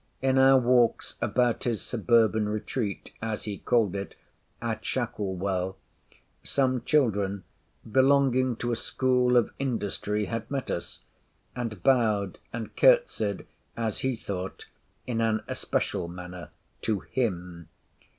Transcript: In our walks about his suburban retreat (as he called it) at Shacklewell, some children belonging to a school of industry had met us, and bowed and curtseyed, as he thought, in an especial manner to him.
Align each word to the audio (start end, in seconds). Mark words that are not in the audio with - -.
In 0.19 0.39
our 0.39 0.57
walks 0.57 1.13
about 1.21 1.65
his 1.65 1.79
suburban 1.79 2.49
retreat 2.49 3.11
(as 3.21 3.43
he 3.43 3.59
called 3.59 3.95
it) 3.95 4.15
at 4.59 4.81
Shacklewell, 4.83 5.75
some 6.43 6.81
children 6.83 7.43
belonging 7.87 8.55
to 8.55 8.71
a 8.71 8.75
school 8.75 9.37
of 9.37 9.51
industry 9.59 10.25
had 10.25 10.49
met 10.49 10.71
us, 10.71 11.01
and 11.55 11.83
bowed 11.83 12.39
and 12.51 12.75
curtseyed, 12.75 13.45
as 13.77 13.99
he 13.99 14.15
thought, 14.15 14.65
in 15.05 15.21
an 15.21 15.43
especial 15.47 16.07
manner 16.07 16.49
to 16.81 17.01
him. 17.01 17.69